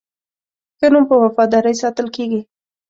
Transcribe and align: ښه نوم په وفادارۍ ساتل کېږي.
ښه 0.77 0.87
نوم 0.91 1.03
په 1.09 1.15
وفادارۍ 1.23 1.73
ساتل 1.81 2.07
کېږي. 2.15 2.41